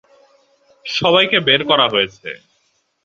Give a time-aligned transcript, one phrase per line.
[0.85, 2.29] সবাইকে বের করা হয়েছে।